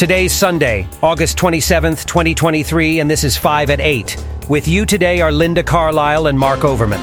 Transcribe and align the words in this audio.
Today's 0.00 0.32
Sunday, 0.32 0.88
August 1.02 1.36
27th, 1.36 2.06
2023, 2.06 3.00
and 3.00 3.10
this 3.10 3.22
is 3.22 3.36
5 3.36 3.68
at 3.68 3.80
8. 3.80 4.16
With 4.48 4.66
you 4.66 4.86
today 4.86 5.20
are 5.20 5.30
Linda 5.30 5.62
Carlisle 5.62 6.28
and 6.28 6.38
Mark 6.38 6.64
Overman. 6.64 7.02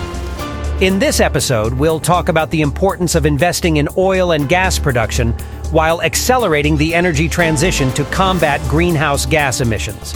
In 0.81 0.97
this 0.97 1.19
episode, 1.19 1.75
we'll 1.75 1.99
talk 1.99 2.27
about 2.27 2.49
the 2.49 2.61
importance 2.61 3.13
of 3.13 3.27
investing 3.27 3.77
in 3.77 3.87
oil 3.99 4.31
and 4.31 4.49
gas 4.49 4.79
production 4.79 5.33
while 5.69 6.01
accelerating 6.01 6.75
the 6.75 6.95
energy 6.95 7.29
transition 7.29 7.93
to 7.93 8.03
combat 8.05 8.59
greenhouse 8.67 9.27
gas 9.27 9.61
emissions. 9.61 10.15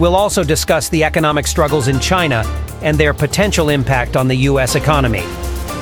We'll 0.00 0.16
also 0.16 0.42
discuss 0.42 0.88
the 0.88 1.04
economic 1.04 1.46
struggles 1.46 1.86
in 1.86 2.00
China 2.00 2.42
and 2.82 2.98
their 2.98 3.14
potential 3.14 3.68
impact 3.68 4.16
on 4.16 4.26
the 4.26 4.34
U.S. 4.50 4.74
economy. 4.74 5.22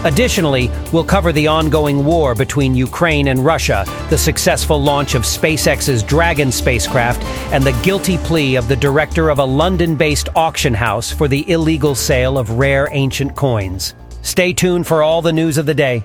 Additionally, 0.05 0.71
we'll 0.93 1.02
cover 1.02 1.32
the 1.32 1.46
ongoing 1.46 2.05
war 2.05 2.34
between 2.34 2.75
Ukraine 2.75 3.29
and 3.29 3.45
Russia, 3.45 3.84
the 4.11 4.19
successful 4.19 4.80
launch 4.80 5.14
of 5.14 5.23
SpaceX's 5.23 6.02
Dragon 6.02 6.52
spacecraft, 6.52 7.23
and 7.52 7.65
the 7.65 7.73
guilty 7.83 8.19
plea 8.19 8.56
of 8.56 8.69
the 8.69 8.77
director 8.77 9.30
of 9.30 9.38
a 9.38 9.45
London-based 9.45 10.29
auction 10.37 10.74
house 10.74 11.10
for 11.10 11.27
the 11.27 11.51
illegal 11.51 11.95
sale 11.95 12.37
of 12.37 12.51
rare 12.51 12.88
ancient 12.93 13.34
coins. 13.34 13.95
Stay 14.20 14.52
tuned 14.52 14.87
for 14.87 15.02
all 15.02 15.23
the 15.23 15.32
news 15.32 15.59
of 15.59 15.66
the 15.66 15.74
day. 15.74 16.05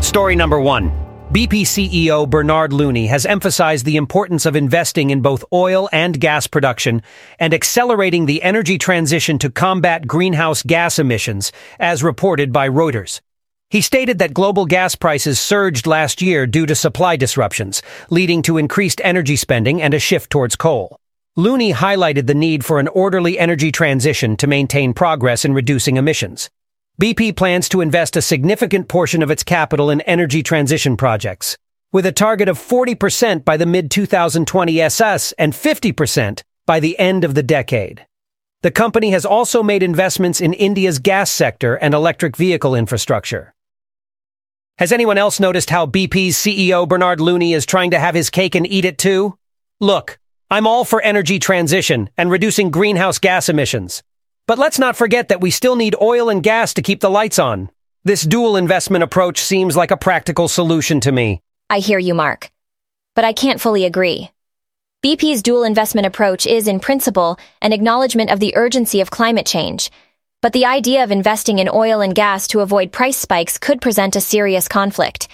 Story 0.00 0.34
number 0.34 0.58
one. 0.58 1.05
BP 1.32 1.62
CEO 1.62 2.30
Bernard 2.30 2.72
Looney 2.72 3.08
has 3.08 3.26
emphasized 3.26 3.84
the 3.84 3.96
importance 3.96 4.46
of 4.46 4.54
investing 4.54 5.10
in 5.10 5.22
both 5.22 5.44
oil 5.52 5.88
and 5.90 6.20
gas 6.20 6.46
production 6.46 7.02
and 7.40 7.52
accelerating 7.52 8.26
the 8.26 8.40
energy 8.44 8.78
transition 8.78 9.36
to 9.40 9.50
combat 9.50 10.06
greenhouse 10.06 10.62
gas 10.62 11.00
emissions, 11.00 11.50
as 11.80 12.04
reported 12.04 12.52
by 12.52 12.68
Reuters. 12.68 13.20
He 13.70 13.80
stated 13.80 14.20
that 14.20 14.34
global 14.34 14.66
gas 14.66 14.94
prices 14.94 15.40
surged 15.40 15.84
last 15.88 16.22
year 16.22 16.46
due 16.46 16.64
to 16.64 16.76
supply 16.76 17.16
disruptions, 17.16 17.82
leading 18.08 18.40
to 18.42 18.56
increased 18.56 19.00
energy 19.02 19.34
spending 19.34 19.82
and 19.82 19.94
a 19.94 19.98
shift 19.98 20.30
towards 20.30 20.54
coal. 20.54 20.96
Looney 21.34 21.72
highlighted 21.72 22.28
the 22.28 22.34
need 22.34 22.64
for 22.64 22.78
an 22.78 22.86
orderly 22.86 23.36
energy 23.36 23.72
transition 23.72 24.36
to 24.36 24.46
maintain 24.46 24.94
progress 24.94 25.44
in 25.44 25.54
reducing 25.54 25.96
emissions. 25.96 26.50
BP 26.98 27.36
plans 27.36 27.68
to 27.68 27.82
invest 27.82 28.16
a 28.16 28.22
significant 28.22 28.88
portion 28.88 29.22
of 29.22 29.30
its 29.30 29.44
capital 29.44 29.90
in 29.90 30.00
energy 30.02 30.42
transition 30.42 30.96
projects, 30.96 31.58
with 31.92 32.06
a 32.06 32.12
target 32.12 32.48
of 32.48 32.58
40% 32.58 33.44
by 33.44 33.58
the 33.58 33.66
mid-2020 33.66 34.78
SS 34.78 35.32
and 35.32 35.52
50% 35.52 36.40
by 36.64 36.80
the 36.80 36.98
end 36.98 37.22
of 37.22 37.34
the 37.34 37.42
decade. 37.42 38.06
The 38.62 38.70
company 38.70 39.10
has 39.10 39.26
also 39.26 39.62
made 39.62 39.82
investments 39.82 40.40
in 40.40 40.54
India's 40.54 40.98
gas 40.98 41.30
sector 41.30 41.74
and 41.74 41.92
electric 41.92 42.34
vehicle 42.34 42.74
infrastructure. 42.74 43.52
Has 44.78 44.90
anyone 44.90 45.18
else 45.18 45.38
noticed 45.38 45.68
how 45.68 45.84
BP's 45.84 46.38
CEO 46.38 46.88
Bernard 46.88 47.20
Looney 47.20 47.52
is 47.52 47.66
trying 47.66 47.90
to 47.90 47.98
have 47.98 48.14
his 48.14 48.30
cake 48.30 48.54
and 48.54 48.66
eat 48.66 48.86
it 48.86 48.96
too? 48.96 49.36
Look, 49.80 50.18
I'm 50.50 50.66
all 50.66 50.86
for 50.86 51.02
energy 51.02 51.38
transition 51.38 52.08
and 52.16 52.30
reducing 52.30 52.70
greenhouse 52.70 53.18
gas 53.18 53.50
emissions. 53.50 54.02
But 54.46 54.58
let's 54.58 54.78
not 54.78 54.94
forget 54.94 55.28
that 55.28 55.40
we 55.40 55.50
still 55.50 55.74
need 55.74 55.96
oil 56.00 56.28
and 56.28 56.40
gas 56.40 56.72
to 56.74 56.82
keep 56.82 57.00
the 57.00 57.10
lights 57.10 57.40
on. 57.40 57.68
This 58.04 58.22
dual 58.22 58.56
investment 58.56 59.02
approach 59.02 59.40
seems 59.40 59.76
like 59.76 59.90
a 59.90 59.96
practical 59.96 60.46
solution 60.46 61.00
to 61.00 61.10
me. 61.10 61.42
I 61.68 61.80
hear 61.80 61.98
you, 61.98 62.14
Mark. 62.14 62.52
But 63.16 63.24
I 63.24 63.32
can't 63.32 63.60
fully 63.60 63.84
agree. 63.84 64.30
BP's 65.04 65.42
dual 65.42 65.64
investment 65.64 66.06
approach 66.06 66.46
is, 66.46 66.68
in 66.68 66.78
principle, 66.78 67.40
an 67.60 67.72
acknowledgement 67.72 68.30
of 68.30 68.38
the 68.38 68.56
urgency 68.56 69.00
of 69.00 69.10
climate 69.10 69.46
change. 69.46 69.90
But 70.42 70.52
the 70.52 70.66
idea 70.66 71.02
of 71.02 71.10
investing 71.10 71.58
in 71.58 71.68
oil 71.68 72.00
and 72.00 72.14
gas 72.14 72.46
to 72.48 72.60
avoid 72.60 72.92
price 72.92 73.16
spikes 73.16 73.58
could 73.58 73.80
present 73.80 74.14
a 74.14 74.20
serious 74.20 74.68
conflict. 74.68 75.26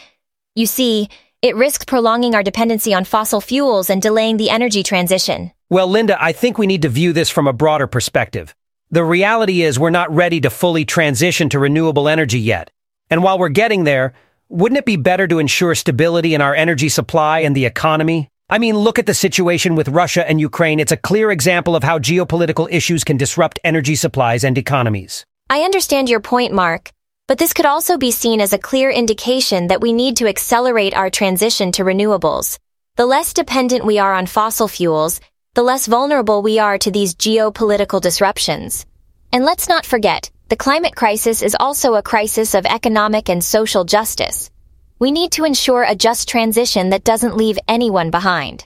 You 0.54 0.64
see, 0.64 1.10
it 1.42 1.54
risks 1.54 1.84
prolonging 1.84 2.34
our 2.34 2.42
dependency 2.42 2.94
on 2.94 3.04
fossil 3.04 3.42
fuels 3.42 3.90
and 3.90 4.00
delaying 4.00 4.38
the 4.38 4.48
energy 4.48 4.82
transition. 4.82 5.52
Well, 5.68 5.86
Linda, 5.86 6.16
I 6.18 6.32
think 6.32 6.56
we 6.56 6.66
need 6.66 6.80
to 6.80 6.88
view 6.88 7.12
this 7.12 7.28
from 7.28 7.46
a 7.46 7.52
broader 7.52 7.86
perspective. 7.86 8.54
The 8.92 9.02
reality 9.02 9.62
is 9.62 9.78
we're 9.78 9.88
not 9.88 10.14
ready 10.14 10.38
to 10.42 10.50
fully 10.50 10.84
transition 10.84 11.48
to 11.48 11.58
renewable 11.58 12.10
energy 12.10 12.38
yet. 12.38 12.70
And 13.08 13.22
while 13.22 13.38
we're 13.38 13.48
getting 13.48 13.84
there, 13.84 14.12
wouldn't 14.50 14.78
it 14.78 14.84
be 14.84 14.96
better 14.96 15.26
to 15.28 15.38
ensure 15.38 15.74
stability 15.74 16.34
in 16.34 16.42
our 16.42 16.54
energy 16.54 16.90
supply 16.90 17.38
and 17.38 17.56
the 17.56 17.64
economy? 17.64 18.28
I 18.50 18.58
mean, 18.58 18.76
look 18.76 18.98
at 18.98 19.06
the 19.06 19.14
situation 19.14 19.76
with 19.76 19.88
Russia 19.88 20.28
and 20.28 20.38
Ukraine. 20.38 20.78
It's 20.78 20.92
a 20.92 20.98
clear 20.98 21.30
example 21.30 21.74
of 21.74 21.82
how 21.82 21.98
geopolitical 21.98 22.68
issues 22.70 23.02
can 23.02 23.16
disrupt 23.16 23.58
energy 23.64 23.94
supplies 23.94 24.44
and 24.44 24.58
economies. 24.58 25.24
I 25.48 25.62
understand 25.62 26.10
your 26.10 26.20
point, 26.20 26.52
Mark. 26.52 26.90
But 27.28 27.38
this 27.38 27.54
could 27.54 27.64
also 27.64 27.96
be 27.96 28.10
seen 28.10 28.42
as 28.42 28.52
a 28.52 28.58
clear 28.58 28.90
indication 28.90 29.68
that 29.68 29.80
we 29.80 29.94
need 29.94 30.18
to 30.18 30.28
accelerate 30.28 30.92
our 30.92 31.08
transition 31.08 31.72
to 31.72 31.82
renewables. 31.82 32.58
The 32.96 33.06
less 33.06 33.32
dependent 33.32 33.86
we 33.86 33.98
are 33.98 34.12
on 34.12 34.26
fossil 34.26 34.68
fuels, 34.68 35.18
the 35.54 35.62
less 35.62 35.86
vulnerable 35.86 36.40
we 36.40 36.58
are 36.58 36.78
to 36.78 36.90
these 36.90 37.14
geopolitical 37.14 38.00
disruptions. 38.00 38.86
And 39.32 39.44
let's 39.44 39.68
not 39.68 39.84
forget, 39.84 40.30
the 40.48 40.56
climate 40.56 40.96
crisis 40.96 41.42
is 41.42 41.54
also 41.60 41.94
a 41.94 42.02
crisis 42.02 42.54
of 42.54 42.64
economic 42.64 43.28
and 43.28 43.44
social 43.44 43.84
justice. 43.84 44.50
We 44.98 45.10
need 45.10 45.32
to 45.32 45.44
ensure 45.44 45.82
a 45.82 45.94
just 45.94 46.26
transition 46.26 46.88
that 46.90 47.04
doesn't 47.04 47.36
leave 47.36 47.58
anyone 47.68 48.10
behind. 48.10 48.64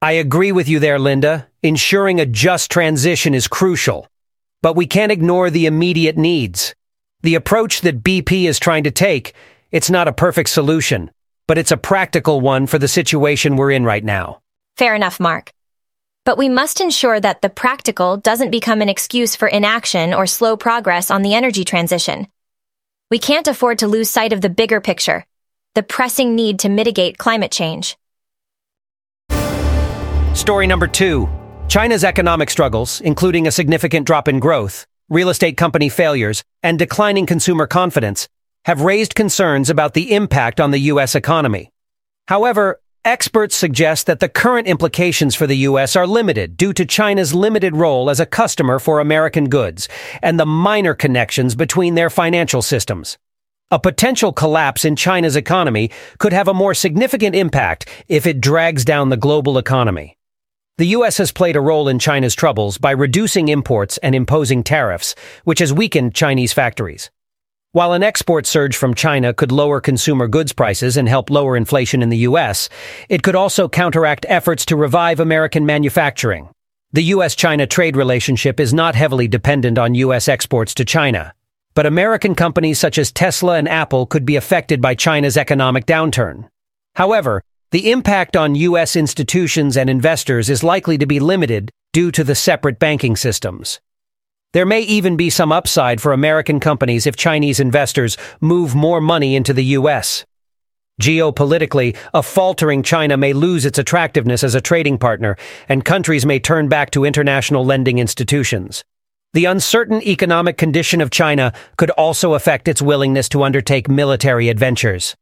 I 0.00 0.12
agree 0.12 0.52
with 0.52 0.68
you 0.68 0.78
there, 0.78 1.00
Linda. 1.00 1.48
Ensuring 1.64 2.20
a 2.20 2.26
just 2.26 2.70
transition 2.70 3.34
is 3.34 3.48
crucial. 3.48 4.06
But 4.62 4.76
we 4.76 4.86
can't 4.86 5.10
ignore 5.10 5.50
the 5.50 5.66
immediate 5.66 6.16
needs. 6.16 6.76
The 7.22 7.34
approach 7.34 7.80
that 7.80 8.04
BP 8.04 8.44
is 8.44 8.60
trying 8.60 8.84
to 8.84 8.92
take, 8.92 9.34
it's 9.72 9.90
not 9.90 10.06
a 10.06 10.12
perfect 10.12 10.50
solution, 10.50 11.10
but 11.48 11.58
it's 11.58 11.72
a 11.72 11.76
practical 11.76 12.40
one 12.40 12.68
for 12.68 12.78
the 12.78 12.86
situation 12.86 13.56
we're 13.56 13.72
in 13.72 13.84
right 13.84 14.04
now. 14.04 14.42
Fair 14.76 14.94
enough, 14.94 15.18
Mark. 15.18 15.53
But 16.24 16.38
we 16.38 16.48
must 16.48 16.80
ensure 16.80 17.20
that 17.20 17.42
the 17.42 17.50
practical 17.50 18.16
doesn't 18.16 18.50
become 18.50 18.80
an 18.80 18.88
excuse 18.88 19.36
for 19.36 19.46
inaction 19.46 20.14
or 20.14 20.26
slow 20.26 20.56
progress 20.56 21.10
on 21.10 21.20
the 21.20 21.34
energy 21.34 21.64
transition. 21.64 22.28
We 23.10 23.18
can't 23.18 23.46
afford 23.46 23.78
to 23.80 23.88
lose 23.88 24.08
sight 24.08 24.32
of 24.32 24.40
the 24.40 24.48
bigger 24.48 24.80
picture, 24.80 25.26
the 25.74 25.82
pressing 25.82 26.34
need 26.34 26.60
to 26.60 26.70
mitigate 26.70 27.18
climate 27.18 27.52
change. 27.52 27.98
Story 30.32 30.66
number 30.66 30.86
two. 30.86 31.28
China's 31.68 32.04
economic 32.04 32.50
struggles, 32.50 33.00
including 33.02 33.46
a 33.46 33.52
significant 33.52 34.06
drop 34.06 34.26
in 34.26 34.38
growth, 34.38 34.86
real 35.08 35.28
estate 35.28 35.56
company 35.56 35.88
failures, 35.88 36.42
and 36.62 36.78
declining 36.78 37.26
consumer 37.26 37.66
confidence, 37.66 38.28
have 38.64 38.80
raised 38.80 39.14
concerns 39.14 39.68
about 39.68 39.92
the 39.92 40.14
impact 40.14 40.58
on 40.60 40.70
the 40.70 40.78
U.S. 40.92 41.14
economy. 41.14 41.70
However, 42.28 42.80
Experts 43.04 43.54
suggest 43.54 44.06
that 44.06 44.20
the 44.20 44.30
current 44.30 44.66
implications 44.66 45.34
for 45.34 45.46
the 45.46 45.58
U.S. 45.68 45.94
are 45.94 46.06
limited 46.06 46.56
due 46.56 46.72
to 46.72 46.86
China's 46.86 47.34
limited 47.34 47.76
role 47.76 48.08
as 48.08 48.18
a 48.18 48.24
customer 48.24 48.78
for 48.78 48.98
American 48.98 49.50
goods 49.50 49.90
and 50.22 50.40
the 50.40 50.46
minor 50.46 50.94
connections 50.94 51.54
between 51.54 51.96
their 51.96 52.08
financial 52.08 52.62
systems. 52.62 53.18
A 53.70 53.78
potential 53.78 54.32
collapse 54.32 54.86
in 54.86 54.96
China's 54.96 55.36
economy 55.36 55.90
could 56.18 56.32
have 56.32 56.48
a 56.48 56.54
more 56.54 56.72
significant 56.72 57.36
impact 57.36 57.86
if 58.08 58.26
it 58.26 58.40
drags 58.40 58.86
down 58.86 59.10
the 59.10 59.18
global 59.18 59.58
economy. 59.58 60.16
The 60.78 60.86
U.S. 60.96 61.18
has 61.18 61.30
played 61.30 61.56
a 61.56 61.60
role 61.60 61.88
in 61.88 61.98
China's 61.98 62.34
troubles 62.34 62.78
by 62.78 62.92
reducing 62.92 63.48
imports 63.48 63.98
and 63.98 64.14
imposing 64.14 64.64
tariffs, 64.64 65.14
which 65.44 65.58
has 65.58 65.74
weakened 65.74 66.14
Chinese 66.14 66.54
factories. 66.54 67.10
While 67.74 67.92
an 67.92 68.04
export 68.04 68.46
surge 68.46 68.76
from 68.76 68.94
China 68.94 69.34
could 69.34 69.50
lower 69.50 69.80
consumer 69.80 70.28
goods 70.28 70.52
prices 70.52 70.96
and 70.96 71.08
help 71.08 71.28
lower 71.28 71.56
inflation 71.56 72.02
in 72.02 72.08
the 72.08 72.18
U.S., 72.18 72.68
it 73.08 73.24
could 73.24 73.34
also 73.34 73.68
counteract 73.68 74.24
efforts 74.28 74.64
to 74.66 74.76
revive 74.76 75.18
American 75.18 75.66
manufacturing. 75.66 76.50
The 76.92 77.02
U.S.-China 77.02 77.68
trade 77.68 77.96
relationship 77.96 78.60
is 78.60 78.72
not 78.72 78.94
heavily 78.94 79.26
dependent 79.26 79.76
on 79.76 79.96
U.S. 79.96 80.28
exports 80.28 80.72
to 80.74 80.84
China. 80.84 81.34
But 81.74 81.84
American 81.84 82.36
companies 82.36 82.78
such 82.78 82.96
as 82.96 83.10
Tesla 83.10 83.56
and 83.56 83.68
Apple 83.68 84.06
could 84.06 84.24
be 84.24 84.36
affected 84.36 84.80
by 84.80 84.94
China's 84.94 85.36
economic 85.36 85.84
downturn. 85.84 86.48
However, 86.94 87.42
the 87.72 87.90
impact 87.90 88.36
on 88.36 88.54
U.S. 88.54 88.94
institutions 88.94 89.76
and 89.76 89.90
investors 89.90 90.48
is 90.48 90.62
likely 90.62 90.96
to 90.98 91.06
be 91.06 91.18
limited 91.18 91.72
due 91.92 92.12
to 92.12 92.22
the 92.22 92.36
separate 92.36 92.78
banking 92.78 93.16
systems. 93.16 93.80
There 94.54 94.64
may 94.64 94.82
even 94.82 95.16
be 95.16 95.30
some 95.30 95.50
upside 95.50 96.00
for 96.00 96.12
American 96.12 96.60
companies 96.60 97.08
if 97.08 97.16
Chinese 97.16 97.58
investors 97.58 98.16
move 98.40 98.72
more 98.72 99.00
money 99.00 99.34
into 99.34 99.52
the 99.52 99.64
U.S. 99.78 100.24
Geopolitically, 101.02 101.96
a 102.14 102.22
faltering 102.22 102.84
China 102.84 103.16
may 103.16 103.32
lose 103.32 103.66
its 103.66 103.80
attractiveness 103.80 104.44
as 104.44 104.54
a 104.54 104.60
trading 104.60 104.96
partner, 104.96 105.36
and 105.68 105.84
countries 105.84 106.24
may 106.24 106.38
turn 106.38 106.68
back 106.68 106.92
to 106.92 107.04
international 107.04 107.64
lending 107.64 107.98
institutions. 107.98 108.84
The 109.32 109.46
uncertain 109.46 110.00
economic 110.02 110.56
condition 110.56 111.00
of 111.00 111.10
China 111.10 111.52
could 111.76 111.90
also 111.90 112.34
affect 112.34 112.68
its 112.68 112.80
willingness 112.80 113.28
to 113.30 113.42
undertake 113.42 113.88
military 113.88 114.50
adventures. 114.50 115.16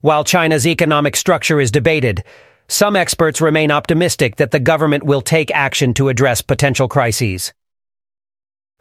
While 0.00 0.22
China's 0.22 0.64
economic 0.64 1.16
structure 1.16 1.60
is 1.60 1.72
debated, 1.72 2.22
some 2.68 2.94
experts 2.94 3.40
remain 3.40 3.72
optimistic 3.72 4.36
that 4.36 4.52
the 4.52 4.60
government 4.60 5.02
will 5.02 5.22
take 5.22 5.50
action 5.50 5.92
to 5.94 6.08
address 6.08 6.40
potential 6.40 6.86
crises. 6.86 7.52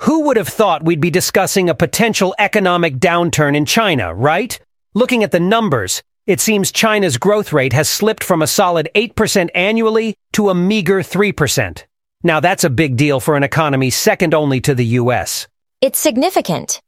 Who 0.04 0.22
would 0.22 0.38
have 0.38 0.48
thought 0.48 0.86
we'd 0.86 1.02
be 1.02 1.10
discussing 1.10 1.70
a 1.70 1.76
potential 1.76 2.34
economic 2.40 3.00
downturn 3.00 3.56
in 3.56 3.66
China, 3.66 4.14
right? 4.14 4.60
Looking 4.94 5.24
at 5.24 5.32
the 5.32 5.40
numbers, 5.40 6.02
It 6.30 6.40
seems 6.40 6.72
China's 6.72 7.18
growth 7.18 7.52
rate 7.54 7.74
has 7.74 7.90
slipped 7.90 8.24
from 8.24 8.44
a 8.44 8.48
solid 8.48 8.88
8% 8.94 9.50
annually 9.56 10.14
to 10.34 10.50
a 10.50 10.54
meager 10.54 11.00
3%. 11.00 11.86
Now 12.22 12.40
that's 12.40 12.64
a 12.64 12.70
big 12.70 12.98
deal 12.98 13.20
for 13.20 13.36
an 13.36 13.42
economy 13.42 13.90
second 13.90 14.36
only 14.36 14.62
to 14.62 14.76
the 14.76 14.86
US. 15.02 15.48
It's 15.82 15.98
significant. 15.98 16.82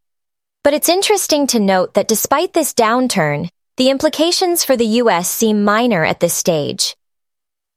But 0.63 0.75
it's 0.75 0.89
interesting 0.89 1.47
to 1.47 1.59
note 1.59 1.95
that 1.95 2.07
despite 2.07 2.53
this 2.53 2.71
downturn, 2.71 3.49
the 3.77 3.89
implications 3.89 4.63
for 4.63 4.77
the 4.77 5.01
US 5.01 5.27
seem 5.27 5.63
minor 5.63 6.05
at 6.05 6.19
this 6.19 6.35
stage. 6.35 6.95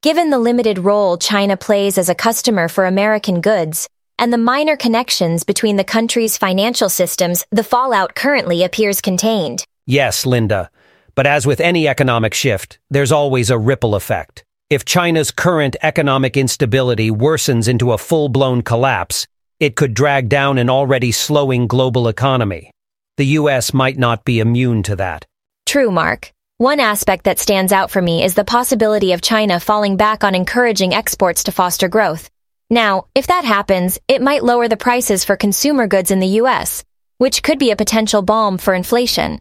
Given 0.03 0.29
the 0.29 0.39
limited 0.39 0.79
role 0.79 1.17
China 1.17 1.57
plays 1.57 1.97
as 1.97 2.11
a 2.11 2.15
customer 2.15 2.69
for 2.69 2.85
American 2.85 3.41
goods, 3.41 3.89
and 4.19 4.33
the 4.33 4.39
minor 4.39 4.77
connections 4.77 5.45
between 5.45 5.77
the 5.77 5.85
country's 5.85 6.39
financial 6.39 6.89
systems, 6.89 7.45
the 7.51 7.65
fallout 7.65 8.15
currently 8.15 8.63
appears 8.63 9.01
contained. 9.01 9.65
Yes, 9.87 10.25
Linda. 10.25 10.71
But 11.15 11.27
as 11.27 11.47
with 11.47 11.61
any 11.61 11.87
economic 11.87 12.35
shift, 12.35 12.79
there's 12.91 13.13
always 13.13 13.51
a 13.51 13.59
ripple 13.59 13.95
effect. 13.95 14.45
If 14.71 14.85
China's 14.85 15.31
current 15.31 15.77
economic 15.83 16.37
instability 16.37 17.11
worsens 17.11 17.69
into 17.69 17.93
a 17.93 17.99
full-blown 17.99 18.63
collapse, 18.63 19.27
it 19.61 19.77
could 19.77 19.95
drag 19.95 20.29
down 20.29 20.59
an 20.59 20.69
already 20.69 21.13
slowing 21.13 21.67
global 21.67 22.09
economy. 22.09 22.71
The 23.17 23.27
U.S. 23.39 23.73
might 23.73 23.99
not 23.99 24.25
be 24.25 24.41
immune 24.41 24.83
to 24.85 24.97
that. 24.97 25.25
True, 25.67 25.91
Mark. 25.91 26.33
One 26.59 26.81
aspect 26.81 27.25
that 27.25 27.39
stands 27.39 27.73
out 27.73 27.91
for 27.91 28.03
me 28.03 28.25
is 28.25 28.35
the 28.35 28.45
possibility 28.45 29.13
of 29.13 29.23
China 29.23 29.61
falling 29.61 29.97
back 29.97 30.25
on 30.25 30.35
encouraging 30.35 30.95
exports 30.95 31.45
to 31.45 31.53
foster 31.53 31.89
growth. 31.89 32.31
Now, 32.71 33.07
if 33.15 33.27
that 33.27 33.45
happens, 33.45 33.99
it 34.09 34.23
might 34.23 34.45
lower 34.45 34.69
the 34.69 34.77
prices 34.77 35.25
for 35.25 35.37
consumer 35.37 35.87
goods 35.87 36.11
in 36.11 36.21
the 36.21 36.37
U.S., 36.43 36.83
which 37.19 37.43
could 37.43 37.59
be 37.59 37.71
a 37.71 37.77
potential 37.77 38.23
balm 38.23 38.59
for 38.59 38.75
inflation. 38.75 39.41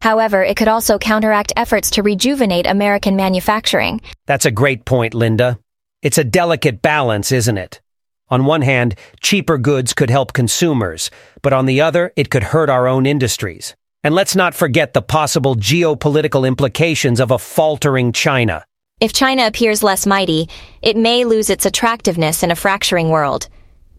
However, 0.00 0.42
it 0.42 0.56
could 0.56 0.68
also 0.68 0.98
counteract 0.98 1.52
efforts 1.56 1.90
to 1.90 2.02
rejuvenate 2.02 2.66
American 2.66 3.14
manufacturing. 3.14 4.00
That's 4.26 4.46
a 4.46 4.50
great 4.50 4.84
point, 4.84 5.14
Linda. 5.14 5.58
It's 6.02 6.18
a 6.18 6.24
delicate 6.24 6.82
balance, 6.82 7.30
isn't 7.30 7.58
it? 7.58 7.80
On 8.28 8.46
one 8.46 8.62
hand, 8.62 8.96
cheaper 9.20 9.58
goods 9.58 9.92
could 9.92 10.10
help 10.10 10.32
consumers, 10.32 11.10
but 11.42 11.52
on 11.52 11.66
the 11.66 11.82
other, 11.82 12.12
it 12.16 12.30
could 12.30 12.42
hurt 12.42 12.70
our 12.70 12.88
own 12.88 13.04
industries. 13.04 13.76
And 14.02 14.14
let's 14.14 14.34
not 14.34 14.54
forget 14.54 14.94
the 14.94 15.02
possible 15.02 15.54
geopolitical 15.54 16.48
implications 16.48 17.20
of 17.20 17.30
a 17.30 17.38
faltering 17.38 18.10
China. 18.10 18.64
If 19.02 19.12
China 19.12 19.48
appears 19.48 19.82
less 19.82 20.06
mighty, 20.06 20.48
it 20.80 20.96
may 20.96 21.24
lose 21.24 21.50
its 21.50 21.66
attractiveness 21.66 22.44
in 22.44 22.52
a 22.52 22.54
fracturing 22.54 23.08
world. 23.08 23.48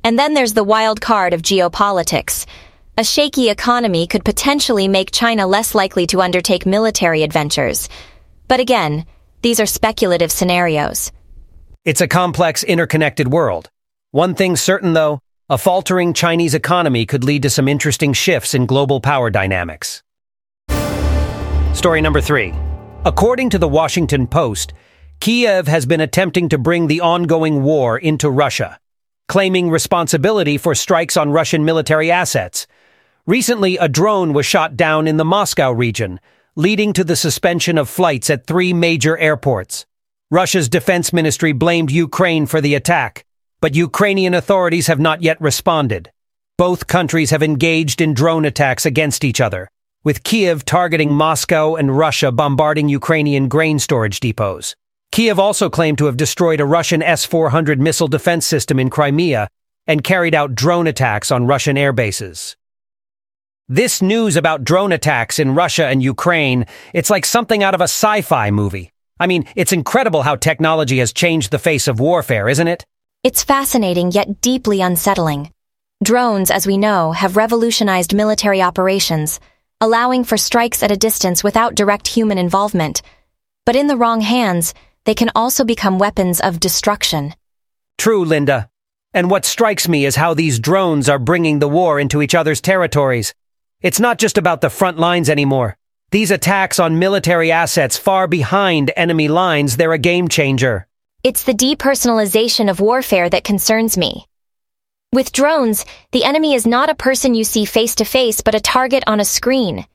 And 0.01 0.17
then 0.17 0.33
there's 0.33 0.53
the 0.53 0.63
wild 0.63 1.01
card 1.01 1.33
of 1.33 1.41
geopolitics. 1.41 2.45
A 2.97 3.03
shaky 3.03 3.49
economy 3.49 4.07
could 4.07 4.23
potentially 4.23 4.87
make 4.87 5.11
China 5.11 5.45
less 5.45 5.75
likely 5.75 6.07
to 6.07 6.21
undertake 6.21 6.65
military 6.65 7.21
adventures. 7.21 7.89
But 8.47 8.61
again, 8.61 9.05
these 9.41 9.59
are 9.59 9.65
speculative 9.65 10.31
scenarios. 10.31 11.11
It's 11.83 11.99
a 11.99 12.07
complex, 12.07 12.63
interconnected 12.63 13.27
world. 13.27 13.69
One 14.11 14.35
thing's 14.35 14.61
certain, 14.61 14.93
though, 14.93 15.19
a 15.49 15.57
faltering 15.57 16.13
Chinese 16.13 16.53
economy 16.53 17.05
could 17.05 17.25
lead 17.25 17.41
to 17.41 17.49
some 17.49 17.67
interesting 17.67 18.13
shifts 18.13 18.53
in 18.53 18.65
global 18.65 19.01
power 19.01 19.29
dynamics. 19.29 20.01
Story 21.73 21.99
number 21.99 22.21
three. 22.21 22.53
According 23.05 23.49
to 23.49 23.57
the 23.57 23.67
Washington 23.67 24.27
Post, 24.27 24.71
Kiev 25.23 25.67
has 25.67 25.85
been 25.85 26.01
attempting 26.01 26.49
to 26.49 26.57
bring 26.57 26.87
the 26.87 27.01
ongoing 27.01 27.63
war 27.63 27.97
into 27.97 28.29
Russia, 28.29 28.77
claiming 29.27 29.69
responsibility 29.69 30.57
for 30.57 30.75
strikes 30.75 31.17
on 31.17 31.31
Russian 31.31 31.63
military 31.65 32.11
assets, 32.11 32.67
Recently, 33.25 33.77
a 33.77 33.87
drone 33.87 34.33
was 34.33 34.45
shot 34.45 34.75
down 34.75 35.07
in 35.07 35.15
the 35.15 35.23
Moscow 35.23 35.71
region, 35.71 36.19
leading 36.57 36.91
to 36.91 37.05
the 37.05 37.15
suspension 37.15 37.77
of 37.77 37.87
flights 37.87 38.29
at 38.29 38.45
three 38.45 38.73
major 38.73 39.17
airports. 39.17 39.85
Russia's 40.29 40.67
defense 40.67 41.13
ministry 41.13 41.53
blamed 41.53 41.89
Ukraine 41.89 42.45
for 42.45 42.59
the 42.59 42.75
attack, 42.75 43.23
but 43.61 43.75
Ukrainian 43.75 44.33
authorities 44.33 44.87
have 44.87 44.99
not 44.99 45.21
yet 45.21 45.39
responded. 45.39 46.11
Both 46.57 46.87
countries 46.87 47.29
have 47.29 47.41
engaged 47.41 48.01
in 48.01 48.13
drone 48.13 48.43
attacks 48.43 48.85
against 48.85 49.23
each 49.23 49.39
other, 49.39 49.69
with 50.03 50.23
Kiev 50.23 50.65
targeting 50.65 51.13
Moscow 51.13 51.75
and 51.75 51.97
Russia 51.97 52.29
bombarding 52.29 52.89
Ukrainian 52.89 53.47
grain 53.47 53.79
storage 53.79 54.19
depots. 54.19 54.75
Kiev 55.13 55.37
also 55.37 55.69
claimed 55.69 55.99
to 55.99 56.07
have 56.07 56.17
destroyed 56.17 56.59
a 56.59 56.65
Russian 56.65 57.03
S-400 57.03 57.77
missile 57.77 58.07
defense 58.07 58.47
system 58.47 58.79
in 58.79 58.89
Crimea 58.89 59.47
and 59.85 60.03
carried 60.03 60.33
out 60.33 60.55
drone 60.55 60.87
attacks 60.87 61.29
on 61.29 61.45
Russian 61.45 61.75
airbases. 61.75 62.55
This 63.69 64.01
news 64.01 64.35
about 64.35 64.63
drone 64.63 64.91
attacks 64.91 65.37
in 65.37 65.53
Russia 65.53 65.85
and 65.85 66.01
Ukraine, 66.01 66.65
it's 66.95 67.11
like 67.11 67.25
something 67.27 67.63
out 67.63 67.75
of 67.75 67.81
a 67.81 67.83
sci-fi 67.83 68.49
movie. 68.49 68.91
I 69.19 69.27
mean, 69.27 69.45
it's 69.55 69.71
incredible 69.71 70.23
how 70.23 70.35
technology 70.35 70.97
has 70.97 71.13
changed 71.13 71.51
the 71.51 71.59
face 71.59 71.87
of 71.87 71.99
warfare, 71.99 72.49
isn't 72.49 72.67
it? 72.67 72.83
It's 73.21 73.43
fascinating 73.43 74.09
yet 74.13 74.41
deeply 74.41 74.81
unsettling. 74.81 75.53
Drones, 76.03 76.49
as 76.49 76.65
we 76.65 76.75
know, 76.75 77.11
have 77.11 77.37
revolutionized 77.37 78.15
military 78.15 78.63
operations, 78.63 79.39
allowing 79.79 80.23
for 80.23 80.37
strikes 80.37 80.81
at 80.81 80.91
a 80.91 80.97
distance 80.97 81.43
without 81.43 81.75
direct 81.75 82.07
human 82.07 82.39
involvement. 82.39 83.03
But 83.63 83.75
in 83.75 83.85
the 83.85 83.95
wrong 83.95 84.19
hands, 84.19 84.73
they 85.05 85.15
can 85.15 85.31
also 85.35 85.63
become 85.63 85.99
weapons 85.99 86.39
of 86.39 86.59
destruction. 86.59 87.33
True, 87.97 88.25
Linda. 88.25 88.69
And 89.13 89.29
what 89.29 89.45
strikes 89.45 89.87
me 89.87 90.05
is 90.05 90.15
how 90.15 90.33
these 90.33 90.59
drones 90.59 91.07
are 91.07 91.19
bringing 91.19 91.59
the 91.59 91.67
war 91.67 91.99
into 91.99 92.21
each 92.21 92.33
other's 92.33 92.61
territories. 92.61 93.33
It's 93.81 93.99
not 93.99 94.17
just 94.17 94.37
about 94.37 94.61
the 94.61 94.69
front 94.69 94.97
lines 94.97 95.29
anymore. 95.29 95.77
These 96.11 96.31
attacks 96.31 96.79
on 96.79 96.99
military 96.99 97.51
assets 97.51 97.97
far 97.97 98.27
behind 98.27 98.91
enemy 98.95 99.27
lines, 99.27 99.77
they're 99.77 99.93
a 99.93 99.97
game 99.97 100.27
changer. 100.27 100.87
It's 101.23 101.43
the 101.43 101.53
depersonalization 101.53 102.69
of 102.69 102.79
warfare 102.79 103.29
that 103.29 103.43
concerns 103.43 103.97
me. 103.97 104.27
With 105.11 105.31
drones, 105.31 105.85
the 106.11 106.23
enemy 106.23 106.53
is 106.53 106.65
not 106.65 106.89
a 106.89 106.95
person 106.95 107.35
you 107.35 107.43
see 107.43 107.65
face 107.65 107.95
to 107.95 108.05
face, 108.05 108.41
but 108.41 108.55
a 108.55 108.59
target 108.59 109.03
on 109.05 109.19
a 109.19 109.25
screen. 109.25 109.85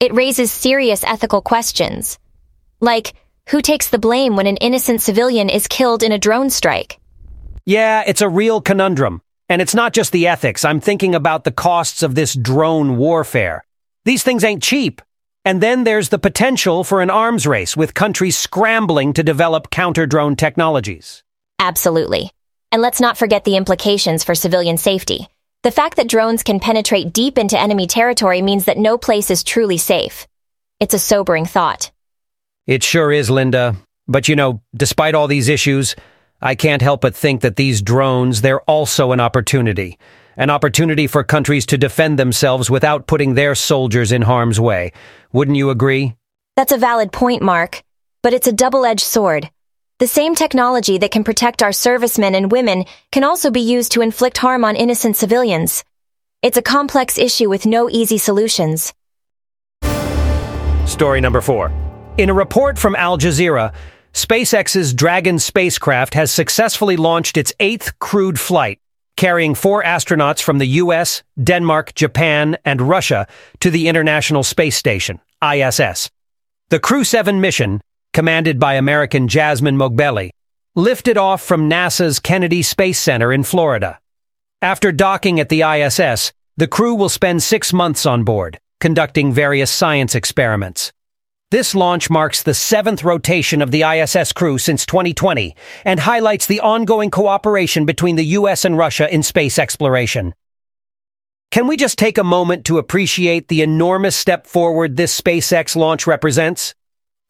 It 0.00 0.14
raises 0.14 0.52
serious 0.52 1.02
ethical 1.02 1.40
questions. 1.40 2.18
Like, 2.80 3.14
who 3.50 3.60
takes 3.60 3.88
the 3.88 3.98
blame 3.98 4.36
when 4.36 4.46
an 4.46 4.56
innocent 4.58 5.00
civilian 5.00 5.48
is 5.48 5.66
killed 5.66 6.02
in 6.02 6.12
a 6.12 6.18
drone 6.18 6.50
strike? 6.50 6.98
Yeah, 7.66 8.04
it's 8.06 8.22
a 8.22 8.28
real 8.28 8.60
conundrum. 8.60 9.22
And 9.48 9.60
it's 9.60 9.74
not 9.74 9.92
just 9.92 10.12
the 10.12 10.28
ethics. 10.28 10.64
I'm 10.64 10.80
thinking 10.80 11.16
about 11.16 11.42
the 11.42 11.50
costs 11.50 12.04
of 12.04 12.14
this 12.14 12.34
drone 12.34 12.96
warfare. 12.96 13.64
These 14.04 14.22
things 14.22 14.44
ain't 14.44 14.62
cheap. 14.62 15.02
And 15.44 15.60
then 15.60 15.82
there's 15.82 16.10
the 16.10 16.18
potential 16.18 16.84
for 16.84 17.02
an 17.02 17.10
arms 17.10 17.46
race 17.46 17.76
with 17.76 17.92
countries 17.92 18.38
scrambling 18.38 19.14
to 19.14 19.24
develop 19.24 19.70
counter-drone 19.70 20.36
technologies. 20.36 21.24
Absolutely. 21.58 22.30
And 22.70 22.80
let's 22.80 23.00
not 23.00 23.18
forget 23.18 23.44
the 23.44 23.56
implications 23.56 24.22
for 24.22 24.36
civilian 24.36 24.76
safety. 24.76 25.26
The 25.64 25.72
fact 25.72 25.96
that 25.96 26.08
drones 26.08 26.44
can 26.44 26.60
penetrate 26.60 27.12
deep 27.12 27.36
into 27.36 27.58
enemy 27.58 27.88
territory 27.88 28.42
means 28.42 28.66
that 28.66 28.78
no 28.78 28.96
place 28.96 29.28
is 29.28 29.42
truly 29.42 29.78
safe. 29.78 30.28
It's 30.78 30.94
a 30.94 31.00
sobering 31.00 31.46
thought. 31.46 31.90
It 32.66 32.82
sure 32.82 33.10
is, 33.12 33.30
Linda. 33.30 33.76
But 34.06 34.28
you 34.28 34.36
know, 34.36 34.62
despite 34.74 35.14
all 35.14 35.28
these 35.28 35.48
issues, 35.48 35.96
I 36.42 36.54
can't 36.54 36.82
help 36.82 37.02
but 37.02 37.14
think 37.14 37.42
that 37.42 37.56
these 37.56 37.82
drones, 37.82 38.40
they're 38.40 38.62
also 38.62 39.12
an 39.12 39.20
opportunity. 39.20 39.98
An 40.36 40.50
opportunity 40.50 41.06
for 41.06 41.22
countries 41.22 41.66
to 41.66 41.78
defend 41.78 42.18
themselves 42.18 42.70
without 42.70 43.06
putting 43.06 43.34
their 43.34 43.54
soldiers 43.54 44.10
in 44.10 44.22
harm's 44.22 44.58
way. 44.58 44.92
Wouldn't 45.32 45.56
you 45.56 45.70
agree? 45.70 46.14
That's 46.56 46.72
a 46.72 46.78
valid 46.78 47.12
point, 47.12 47.42
Mark. 47.42 47.82
But 48.22 48.32
it's 48.32 48.46
a 48.46 48.52
double-edged 48.52 49.00
sword. 49.00 49.50
The 49.98 50.06
same 50.06 50.34
technology 50.34 50.96
that 50.98 51.10
can 51.10 51.24
protect 51.24 51.62
our 51.62 51.72
servicemen 51.72 52.34
and 52.34 52.50
women 52.50 52.86
can 53.12 53.22
also 53.22 53.50
be 53.50 53.60
used 53.60 53.92
to 53.92 54.00
inflict 54.00 54.38
harm 54.38 54.64
on 54.64 54.76
innocent 54.76 55.16
civilians. 55.16 55.84
It's 56.42 56.56
a 56.56 56.62
complex 56.62 57.18
issue 57.18 57.50
with 57.50 57.66
no 57.66 57.90
easy 57.90 58.16
solutions. 58.16 58.94
Story 60.86 61.20
number 61.20 61.42
four. 61.42 61.70
In 62.20 62.28
a 62.28 62.34
report 62.34 62.78
from 62.78 62.96
Al 62.96 63.16
Jazeera, 63.16 63.72
SpaceX's 64.12 64.92
Dragon 64.92 65.38
spacecraft 65.38 66.12
has 66.12 66.30
successfully 66.30 66.98
launched 66.98 67.38
its 67.38 67.54
eighth 67.58 67.98
crewed 67.98 68.38
flight, 68.38 68.78
carrying 69.16 69.54
four 69.54 69.82
astronauts 69.82 70.42
from 70.42 70.58
the 70.58 70.66
US, 70.66 71.22
Denmark, 71.42 71.94
Japan, 71.94 72.58
and 72.62 72.82
Russia 72.82 73.26
to 73.60 73.70
the 73.70 73.88
International 73.88 74.42
Space 74.42 74.76
Station, 74.76 75.18
ISS. 75.42 76.10
The 76.68 76.78
Crew 76.78 77.04
7 77.04 77.40
mission, 77.40 77.80
commanded 78.12 78.60
by 78.60 78.74
American 78.74 79.26
Jasmine 79.26 79.78
Moghbeli, 79.78 80.28
lifted 80.74 81.16
off 81.16 81.40
from 81.40 81.70
NASA's 81.70 82.20
Kennedy 82.20 82.60
Space 82.60 83.00
Center 83.00 83.32
in 83.32 83.44
Florida. 83.44 83.98
After 84.60 84.92
docking 84.92 85.40
at 85.40 85.48
the 85.48 85.62
ISS, 85.62 86.34
the 86.58 86.68
crew 86.68 86.94
will 86.94 87.08
spend 87.08 87.42
six 87.42 87.72
months 87.72 88.04
on 88.04 88.24
board, 88.24 88.60
conducting 88.78 89.32
various 89.32 89.70
science 89.70 90.14
experiments. 90.14 90.92
This 91.50 91.74
launch 91.74 92.08
marks 92.10 92.44
the 92.44 92.54
seventh 92.54 93.02
rotation 93.02 93.60
of 93.60 93.72
the 93.72 93.82
ISS 93.82 94.32
crew 94.32 94.56
since 94.56 94.86
2020 94.86 95.56
and 95.84 95.98
highlights 95.98 96.46
the 96.46 96.60
ongoing 96.60 97.10
cooperation 97.10 97.84
between 97.84 98.14
the 98.14 98.24
US 98.38 98.64
and 98.64 98.78
Russia 98.78 99.12
in 99.12 99.24
space 99.24 99.58
exploration. 99.58 100.32
Can 101.50 101.66
we 101.66 101.76
just 101.76 101.98
take 101.98 102.18
a 102.18 102.22
moment 102.22 102.64
to 102.66 102.78
appreciate 102.78 103.48
the 103.48 103.62
enormous 103.62 104.14
step 104.14 104.46
forward 104.46 104.96
this 104.96 105.20
SpaceX 105.20 105.74
launch 105.74 106.06
represents? 106.06 106.76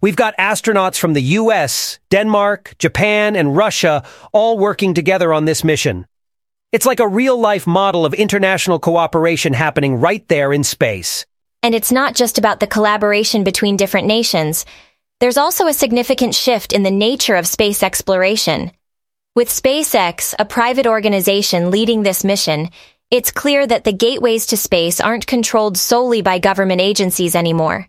We've 0.03 0.17
got 0.17 0.37
astronauts 0.37 0.99
from 0.99 1.15
the 1.15 1.23
US, 1.23 1.99
Denmark, 2.11 2.75
Japan, 2.79 3.35
and 3.35 3.57
Russia 3.57 4.05
all 4.35 4.59
working 4.59 4.93
together 4.93 5.33
on 5.33 5.47
this 5.47 5.65
mission. 5.65 6.07
It's 6.73 6.85
like 6.85 7.01
a 7.01 7.09
real-life 7.09 7.67
model 7.67 8.05
of 8.05 8.13
international 8.13 8.81
cooperation 8.81 9.55
happening 9.55 9.97
right 9.97 10.29
there 10.29 10.53
in 10.53 10.63
space. 10.63 11.25
And 11.63 11.75
it's 11.75 11.93
not 11.93 12.15
just 12.15 12.39
about 12.39 12.61
the 12.61 12.67
collaboration 12.67 13.45
between 13.45 13.77
different 13.77 14.07
nations. 14.07 14.65
There's 15.21 15.37
also 15.37 15.67
a 15.67 15.75
significant 15.75 16.35
shift 16.35 16.73
in 16.73 16.83
the 16.83 16.91
nature 16.91 17.37
of 17.37 17.47
space 17.47 17.83
exploration. 17.83 18.71
With 19.37 19.49
SpaceX, 19.49 20.35
a 20.39 20.45
private 20.45 20.87
organization 20.87 21.71
leading 21.71 22.03
this 22.03 22.25
mission, 22.25 22.71
it's 23.11 23.31
clear 23.31 23.67
that 23.67 23.85
the 23.85 23.93
gateways 23.93 24.47
to 24.47 24.57
space 24.57 25.01
aren't 25.01 25.27
controlled 25.27 25.77
solely 25.77 26.23
by 26.23 26.39
government 26.39 26.81
agencies 26.81 27.35
anymore. 27.35 27.89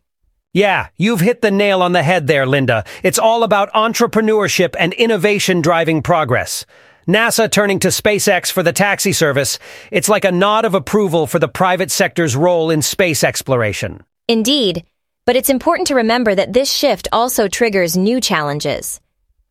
Yeah, 0.54 0.88
you've 0.98 1.22
hit 1.22 1.42
the 1.42 1.52
nail 1.52 1.82
on 1.82 1.94
the 1.94 2.04
head 2.04 2.28
there, 2.28 2.46
Linda. 2.46 2.84
It's 3.04 3.20
all 3.20 3.44
about 3.44 3.72
entrepreneurship 3.72 4.76
and 4.78 4.92
innovation 4.94 5.62
driving 5.62 6.02
progress. 6.02 6.66
NASA 7.08 7.52
turning 7.52 7.80
to 7.80 7.88
SpaceX 7.88 8.52
for 8.52 8.62
the 8.62 8.74
taxi 8.74 9.12
service, 9.12 9.58
it's 9.90 10.10
like 10.10 10.24
a 10.24 10.32
nod 10.32 10.66
of 10.66 10.76
approval 10.76 11.26
for 11.26 11.40
the 11.40 11.48
private 11.48 11.90
sector's 11.90 12.36
role 12.36 12.70
in 12.70 12.82
space 12.82 13.24
exploration. 13.24 14.04
Indeed, 14.28 14.86
but 15.26 15.36
it's 15.36 15.50
important 15.50 15.88
to 15.88 15.96
remember 15.96 16.36
that 16.36 16.54
this 16.54 16.72
shift 16.72 17.08
also 17.12 17.48
triggers 17.48 17.98
new 17.98 18.22
challenges. 18.22 19.00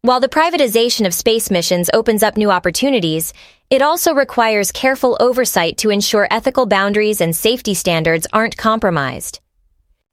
While 0.03 0.21
the 0.21 0.29
privatization 0.29 1.07
of 1.07 1.13
space 1.13 1.51
missions 1.51 1.91
opens 1.93 2.23
up 2.23 2.37
new 2.37 2.51
opportunities, 2.51 3.35
it 3.69 3.83
also 3.83 4.15
requires 4.15 4.73
careful 4.73 5.17
oversight 5.21 5.77
to 5.79 5.91
ensure 5.91 6.29
ethical 6.31 6.67
boundaries 6.67 7.21
and 7.21 7.35
safety 7.35 7.75
standards 7.75 8.27
aren't 8.33 8.57
compromised. 8.57 9.41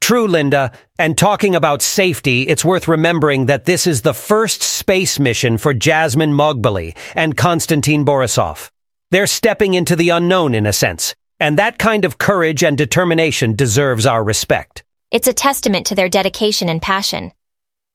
True, 0.01 0.27
Linda. 0.27 0.71
And 0.97 1.17
talking 1.17 1.55
about 1.55 1.81
safety, 1.81 2.43
it's 2.43 2.63
worth 2.63 2.87
remembering 2.87 3.47
that 3.47 3.65
this 3.65 3.85
is 3.87 4.01
the 4.01 4.13
first 4.13 4.61
space 4.61 5.19
mission 5.19 5.57
for 5.57 5.73
Jasmine 5.73 6.33
Moghbeli 6.33 6.95
and 7.15 7.35
Konstantin 7.35 8.05
Borisov. 8.05 8.69
They're 9.11 9.27
stepping 9.27 9.73
into 9.73 9.95
the 9.95 10.09
unknown 10.09 10.55
in 10.55 10.65
a 10.65 10.73
sense, 10.73 11.15
and 11.39 11.57
that 11.57 11.77
kind 11.77 12.05
of 12.05 12.17
courage 12.17 12.63
and 12.63 12.77
determination 12.77 13.55
deserves 13.55 14.05
our 14.05 14.23
respect. 14.23 14.83
It's 15.11 15.27
a 15.27 15.33
testament 15.33 15.87
to 15.87 15.95
their 15.95 16.09
dedication 16.09 16.69
and 16.69 16.81
passion. 16.81 17.31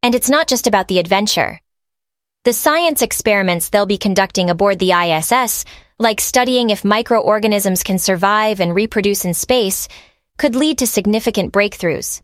And 0.02 0.14
it's 0.14 0.30
not 0.30 0.48
just 0.48 0.66
about 0.66 0.88
the 0.88 0.98
adventure. 0.98 1.60
The 2.44 2.52
science 2.52 3.02
experiments 3.02 3.68
they'll 3.68 3.86
be 3.86 3.98
conducting 3.98 4.50
aboard 4.50 4.78
the 4.78 4.92
ISS, 4.92 5.64
like 5.98 6.20
studying 6.20 6.70
if 6.70 6.84
microorganisms 6.84 7.84
can 7.84 7.98
survive 7.98 8.58
and 8.58 8.74
reproduce 8.74 9.24
in 9.24 9.32
space, 9.32 9.86
could 10.42 10.56
lead 10.56 10.76
to 10.76 10.88
significant 10.88 11.52
breakthroughs. 11.52 12.20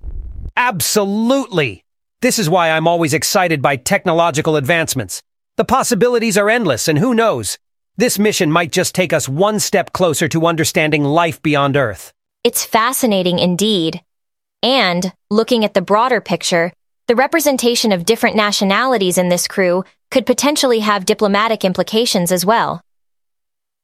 Absolutely! 0.57 1.85
This 2.21 2.41
is 2.41 2.51
why 2.51 2.73
I'm 2.73 2.89
always 2.89 3.15
excited 3.15 3.63
by 3.63 3.77
technological 3.77 4.57
advancements. 4.57 5.23
The 5.57 5.65
possibilities 5.65 6.37
are 6.37 6.51
endless, 6.51 6.89
and 6.89 6.99
who 6.99 7.15
knows? 7.15 7.59
This 7.97 8.19
mission 8.19 8.51
might 8.51 8.73
just 8.73 8.93
take 8.93 9.13
us 9.13 9.29
one 9.29 9.61
step 9.61 9.93
closer 9.93 10.27
to 10.31 10.49
understanding 10.49 11.05
life 11.05 11.41
beyond 11.43 11.77
Earth. 11.77 12.13
It's 12.43 12.65
fascinating 12.65 13.39
indeed. 13.39 14.03
And, 14.65 15.13
looking 15.31 15.65
at 15.65 15.75
the 15.75 15.81
broader 15.81 16.21
picture, 16.21 16.73
the 17.07 17.15
representation 17.15 17.93
of 17.93 18.05
different 18.05 18.35
nationalities 18.35 19.17
in 19.17 19.29
this 19.29 19.47
crew 19.47 19.85
could 20.11 20.27
potentially 20.27 20.81
have 20.81 21.07
diplomatic 21.07 21.65
implications 21.65 22.33
as 22.33 22.45
well. 22.45 22.81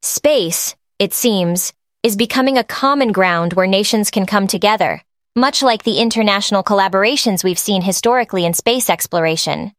Space, 0.02 0.74
it 0.98 1.14
seems, 1.14 1.72
is 2.04 2.16
becoming 2.16 2.58
a 2.58 2.64
common 2.64 3.12
ground 3.12 3.54
where 3.54 3.66
nations 3.66 4.10
can 4.10 4.26
come 4.26 4.46
together, 4.46 5.02
much 5.34 5.62
like 5.62 5.84
the 5.84 5.98
international 5.98 6.62
collaborations 6.62 7.42
we've 7.42 7.58
seen 7.58 7.80
historically 7.80 8.44
in 8.44 8.52
space 8.52 8.90
exploration. 8.90 9.72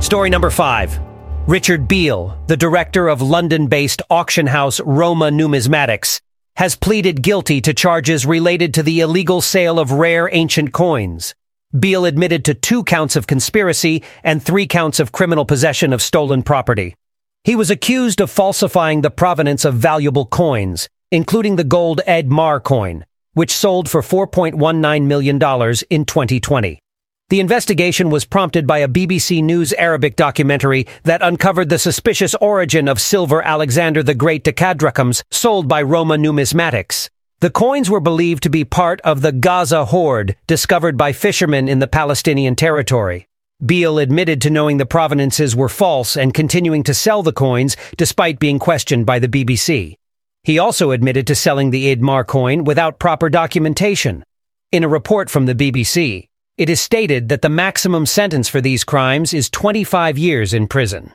Story 0.00 0.30
number 0.30 0.50
five. 0.50 0.98
Richard 1.46 1.86
Beale, 1.86 2.36
the 2.48 2.56
director 2.56 3.06
of 3.06 3.22
London-based 3.22 4.02
auction 4.10 4.48
house 4.48 4.80
Roma 4.80 5.30
Numismatics, 5.30 6.20
has 6.56 6.74
pleaded 6.74 7.22
guilty 7.22 7.60
to 7.60 7.72
charges 7.72 8.26
related 8.26 8.74
to 8.74 8.82
the 8.82 8.98
illegal 8.98 9.40
sale 9.40 9.78
of 9.78 9.92
rare 9.92 10.28
ancient 10.32 10.72
coins. 10.72 11.36
Beale 11.78 12.04
admitted 12.04 12.44
to 12.46 12.54
two 12.54 12.82
counts 12.82 13.14
of 13.14 13.28
conspiracy 13.28 14.02
and 14.24 14.42
three 14.42 14.66
counts 14.66 14.98
of 14.98 15.12
criminal 15.12 15.44
possession 15.44 15.92
of 15.92 16.02
stolen 16.02 16.42
property. 16.42 16.96
He 17.48 17.56
was 17.56 17.70
accused 17.70 18.20
of 18.20 18.30
falsifying 18.30 19.00
the 19.00 19.10
provenance 19.10 19.64
of 19.64 19.72
valuable 19.72 20.26
coins, 20.26 20.86
including 21.10 21.56
the 21.56 21.64
gold 21.64 22.02
Eid 22.06 22.30
Mar 22.30 22.60
coin, 22.60 23.06
which 23.32 23.54
sold 23.54 23.88
for 23.88 24.02
$4.19 24.02 25.06
million 25.06 25.36
in 25.88 26.04
2020. 26.04 26.78
The 27.30 27.40
investigation 27.40 28.10
was 28.10 28.26
prompted 28.26 28.66
by 28.66 28.80
a 28.80 28.86
BBC 28.86 29.42
News 29.42 29.72
Arabic 29.72 30.14
documentary 30.14 30.86
that 31.04 31.22
uncovered 31.22 31.70
the 31.70 31.78
suspicious 31.78 32.34
origin 32.34 32.86
of 32.86 33.00
silver 33.00 33.40
Alexander 33.40 34.02
the 34.02 34.14
Great 34.14 34.44
decadrachms 34.44 35.22
sold 35.30 35.68
by 35.68 35.80
Roma 35.80 36.16
Numismatics. 36.18 37.08
The 37.40 37.48
coins 37.48 37.88
were 37.88 38.00
believed 38.00 38.42
to 38.42 38.50
be 38.50 38.66
part 38.66 39.00
of 39.00 39.22
the 39.22 39.32
Gaza 39.32 39.86
hoard 39.86 40.36
discovered 40.46 40.98
by 40.98 41.14
fishermen 41.14 41.66
in 41.66 41.78
the 41.78 41.88
Palestinian 41.88 42.56
territory. 42.56 43.27
Beale 43.64 43.98
admitted 43.98 44.40
to 44.42 44.50
knowing 44.50 44.76
the 44.76 44.86
provenances 44.86 45.56
were 45.56 45.68
false 45.68 46.16
and 46.16 46.32
continuing 46.32 46.84
to 46.84 46.94
sell 46.94 47.24
the 47.24 47.32
coins 47.32 47.76
despite 47.96 48.38
being 48.38 48.60
questioned 48.60 49.04
by 49.04 49.18
the 49.18 49.26
BBC. 49.26 49.96
He 50.44 50.60
also 50.60 50.92
admitted 50.92 51.26
to 51.26 51.34
selling 51.34 51.70
the 51.70 51.90
Eid 51.90 52.00
Mar 52.00 52.24
coin 52.24 52.62
without 52.62 53.00
proper 53.00 53.28
documentation. 53.28 54.22
In 54.70 54.84
a 54.84 54.88
report 54.88 55.28
from 55.28 55.46
the 55.46 55.56
BBC, 55.56 56.28
it 56.56 56.70
is 56.70 56.80
stated 56.80 57.30
that 57.30 57.42
the 57.42 57.48
maximum 57.48 58.06
sentence 58.06 58.48
for 58.48 58.60
these 58.60 58.84
crimes 58.84 59.34
is 59.34 59.50
25 59.50 60.16
years 60.16 60.54
in 60.54 60.68
prison. 60.68 61.12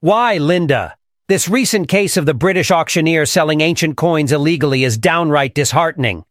Why, 0.00 0.36
Linda? 0.36 0.94
This 1.28 1.48
recent 1.48 1.88
case 1.88 2.18
of 2.18 2.26
the 2.26 2.34
British 2.34 2.70
auctioneer 2.70 3.24
selling 3.24 3.62
ancient 3.62 3.96
coins 3.96 4.30
illegally 4.30 4.84
is 4.84 4.98
downright 4.98 5.54
disheartening. 5.54 6.26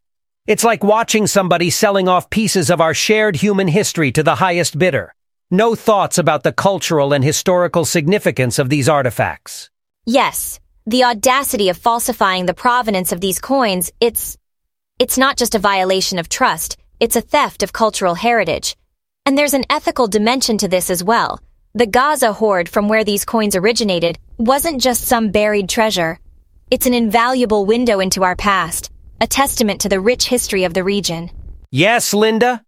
It's 0.46 0.66
like 0.66 0.84
watching 0.84 1.26
somebody 1.26 1.70
selling 1.70 2.10
off 2.10 2.30
pieces 2.30 2.70
of 2.70 2.82
our 2.82 2.94
shared 2.94 3.38
human 3.38 3.70
history 3.70 4.12
to 4.12 4.24
the 4.24 4.36
highest 4.36 4.78
bidder. 4.78 5.16
No 5.50 5.74
thoughts 5.74 6.18
about 6.18 6.44
the 6.44 6.52
cultural 6.52 7.14
and 7.14 7.24
historical 7.24 7.86
significance 7.86 8.60
of 8.60 8.68
these 8.68 8.90
artifacts. 8.90 9.70
Yes, 10.06 10.60
the 10.86 11.06
audacity 11.06 11.70
of 11.70 11.78
falsifying 11.78 12.46
the 12.46 12.54
provenance 12.54 13.14
of 13.14 13.22
these 13.22 13.40
coins, 13.40 13.90
it's... 14.02 14.38
It's 15.00 15.18
not 15.18 15.38
just 15.38 15.56
a 15.56 15.60
violation 15.60 16.20
of 16.20 16.28
trust, 16.28 16.76
it's 17.00 17.16
a 17.16 17.22
theft 17.22 17.64
of 17.64 17.72
cultural 17.72 18.16
heritage. 18.16 18.76
And 19.26 19.38
there's 19.38 19.54
an 19.54 19.64
ethical 19.70 20.08
dimension 20.08 20.58
to 20.58 20.68
this 20.68 20.90
as 20.90 21.02
well. 21.02 21.40
The 21.74 21.88
Gaza 21.88 22.34
hoard 22.34 22.68
from 22.68 22.90
where 22.90 23.06
these 23.06 23.24
coins 23.24 23.56
originated 23.56 24.20
wasn't 24.38 24.82
just 24.82 25.06
some 25.06 25.32
buried 25.32 25.70
treasure. 25.70 26.20
It's 26.70 26.86
an 26.86 26.94
invaluable 26.94 27.66
window 27.66 28.02
into 28.02 28.26
our 28.26 28.36
past, 28.36 28.90
a 29.24 29.28
testament 29.28 29.82
to 29.82 29.90
the 29.90 30.00
rich 30.00 30.28
history 30.28 30.66
of 30.66 30.76
the 30.76 30.84
region. 30.84 31.32
Yes, 31.72 32.14
Linda? 32.14 32.64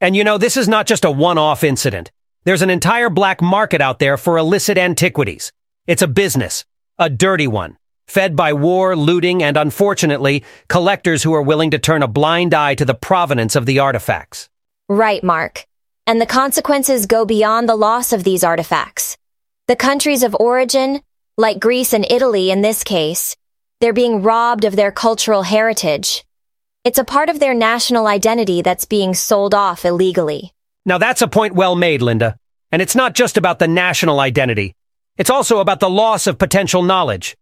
And 0.00 0.14
you 0.14 0.24
know, 0.24 0.36
this 0.36 0.58
is 0.58 0.68
not 0.68 0.86
just 0.86 1.06
a 1.06 1.10
one-off 1.10 1.64
incident. 1.64 2.10
There's 2.44 2.60
an 2.60 2.70
entire 2.70 3.08
black 3.08 3.40
market 3.40 3.80
out 3.80 4.00
there 4.00 4.16
for 4.16 4.36
illicit 4.36 4.76
antiquities. 4.76 5.52
It's 5.86 6.02
a 6.02 6.08
business, 6.08 6.64
a 6.98 7.08
dirty 7.08 7.46
one, 7.46 7.78
fed 8.06 8.36
by 8.36 8.52
war, 8.52 8.96
looting, 8.96 9.42
and 9.42 9.56
unfortunately, 9.56 10.44
collectors 10.68 11.22
who 11.22 11.32
are 11.32 11.42
willing 11.42 11.70
to 11.70 11.78
turn 11.78 12.02
a 12.02 12.08
blind 12.08 12.52
eye 12.52 12.74
to 12.74 12.84
the 12.84 12.94
provenance 12.94 13.56
of 13.56 13.64
the 13.64 13.78
artifacts. 13.78 14.50
Right, 14.88 15.24
Mark 15.24 15.66
and 16.06 16.20
the 16.20 16.26
consequences 16.26 17.06
go 17.06 17.24
beyond 17.24 17.68
the 17.68 17.76
loss 17.76 18.12
of 18.12 18.24
these 18.24 18.42
artifacts. 18.42 19.16
The 19.68 19.76
countries 19.76 20.22
of 20.22 20.34
origin, 20.34 21.00
like 21.36 21.60
Greece 21.60 21.92
and 21.92 22.06
Italy 22.10 22.50
in 22.50 22.60
this 22.60 22.82
case, 22.82 23.36
they're 23.82 23.92
being 23.92 24.22
robbed 24.22 24.64
of 24.64 24.76
their 24.76 24.92
cultural 24.92 25.42
heritage. 25.42 26.24
It's 26.84 27.00
a 27.00 27.04
part 27.04 27.28
of 27.28 27.40
their 27.40 27.52
national 27.52 28.06
identity 28.06 28.62
that's 28.62 28.84
being 28.84 29.12
sold 29.12 29.56
off 29.56 29.84
illegally. 29.84 30.52
Now 30.86 30.98
that's 30.98 31.20
a 31.20 31.26
point 31.26 31.56
well 31.56 31.74
made, 31.74 32.00
Linda. 32.00 32.36
And 32.70 32.80
it's 32.80 32.94
not 32.94 33.16
just 33.16 33.36
about 33.36 33.58
the 33.58 33.66
national 33.66 34.20
identity. 34.20 34.76
It's 35.18 35.30
also 35.30 35.58
about 35.58 35.80
the 35.80 35.90
loss 35.90 36.28
of 36.28 36.38
potential 36.38 36.84
knowledge. 36.84 37.36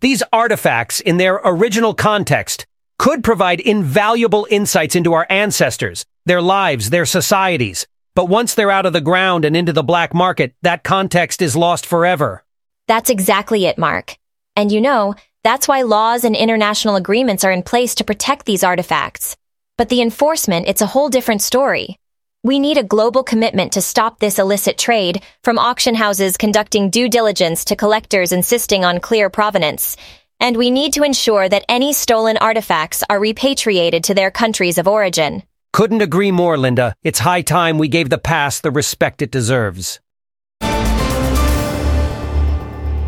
These 0.00 0.22
artifacts, 0.32 1.00
in 1.00 1.18
their 1.18 1.34
original 1.44 1.92
context, 1.92 2.66
could 2.98 3.22
provide 3.22 3.60
invaluable 3.60 4.46
insights 4.50 4.96
into 4.96 5.12
our 5.12 5.26
ancestors, 5.28 6.06
their 6.24 6.40
lives, 6.40 6.88
their 6.88 7.04
societies, 7.04 7.86
but 8.14 8.30
once 8.30 8.54
they're 8.54 8.70
out 8.70 8.86
of 8.86 8.94
the 8.94 9.02
ground 9.02 9.44
and 9.44 9.54
into 9.54 9.74
the 9.74 9.82
black 9.82 10.14
market, 10.14 10.54
that 10.62 10.84
context 10.84 11.42
is 11.42 11.54
lost 11.54 11.84
forever. 11.84 12.44
That's 12.88 13.10
exactly 13.10 13.66
it, 13.66 13.76
Mark. 13.76 14.16
And 14.56 14.72
you 14.72 14.80
know, 14.80 15.16
that's 15.44 15.66
why 15.66 15.82
laws 15.82 16.24
and 16.24 16.36
international 16.36 16.96
agreements 16.96 17.44
are 17.44 17.50
in 17.50 17.62
place 17.62 17.96
to 17.96 18.04
protect 18.04 18.46
these 18.46 18.62
artifacts. 18.62 19.36
But 19.76 19.88
the 19.88 20.00
enforcement, 20.00 20.68
it's 20.68 20.82
a 20.82 20.86
whole 20.86 21.08
different 21.08 21.42
story. 21.42 21.96
We 22.44 22.58
need 22.58 22.78
a 22.78 22.84
global 22.84 23.22
commitment 23.22 23.72
to 23.72 23.80
stop 23.80 24.18
this 24.18 24.38
illicit 24.38 24.76
trade, 24.76 25.22
from 25.44 25.58
auction 25.58 25.94
houses 25.94 26.36
conducting 26.36 26.90
due 26.90 27.08
diligence 27.08 27.64
to 27.66 27.76
collectors 27.76 28.32
insisting 28.32 28.84
on 28.84 29.00
clear 29.00 29.30
provenance. 29.30 29.96
And 30.40 30.56
we 30.56 30.70
need 30.70 30.92
to 30.94 31.04
ensure 31.04 31.48
that 31.48 31.64
any 31.68 31.92
stolen 31.92 32.36
artifacts 32.36 33.04
are 33.08 33.20
repatriated 33.20 34.04
to 34.04 34.14
their 34.14 34.30
countries 34.30 34.76
of 34.76 34.88
origin. 34.88 35.44
Couldn't 35.72 36.02
agree 36.02 36.32
more, 36.32 36.58
Linda. 36.58 36.94
It's 37.02 37.20
high 37.20 37.42
time 37.42 37.78
we 37.78 37.88
gave 37.88 38.10
the 38.10 38.18
past 38.18 38.62
the 38.62 38.70
respect 38.70 39.22
it 39.22 39.30
deserves. 39.30 40.01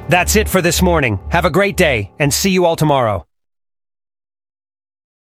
That's 0.08 0.36
it 0.36 0.48
for 0.48 0.60
this 0.60 0.82
morning. 0.82 1.18
Have 1.30 1.44
a 1.44 1.50
great 1.50 1.76
day 1.76 2.12
and 2.18 2.32
see 2.32 2.50
you 2.50 2.64
all 2.64 2.76
tomorrow. 2.76 3.26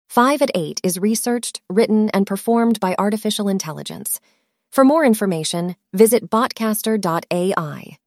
5 0.09 0.43
at 0.43 0.51
8 0.55 0.81
is 0.85 0.99
researched, 0.99 1.61
written, 1.69 2.09
and 2.11 2.25
performed 2.25 2.79
by 2.79 2.95
artificial 2.99 3.49
intelligence. 3.49 4.21
For 4.71 4.85
more 4.85 5.05
information, 5.05 5.75
visit 5.93 6.31
botcaster.ai. 6.31 7.99